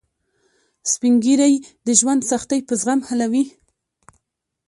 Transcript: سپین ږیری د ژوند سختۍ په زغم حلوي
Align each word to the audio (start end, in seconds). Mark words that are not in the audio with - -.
سپین 0.91 1.15
ږیری 1.23 1.53
د 1.87 1.87
ژوند 1.99 2.21
سختۍ 2.31 2.59
په 2.67 2.73
زغم 2.81 2.99
حلوي 3.07 3.43